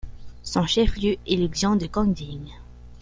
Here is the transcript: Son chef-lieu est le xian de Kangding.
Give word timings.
Son 0.41 0.65
chef-lieu 0.65 1.17
est 1.27 1.35
le 1.35 1.47
xian 1.47 1.75
de 1.75 1.85
Kangding. 1.85 2.49